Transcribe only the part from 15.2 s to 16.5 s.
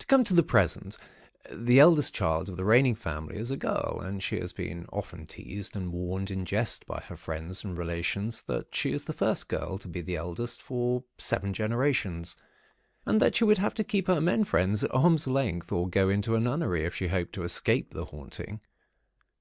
length, or go into a